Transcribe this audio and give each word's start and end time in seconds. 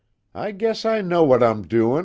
I 0.33 0.49
guess 0.51 0.83
I 0.83 1.01
know 1.01 1.23
what 1.23 1.43
I'm 1.43 1.61
doin'!" 1.67 1.99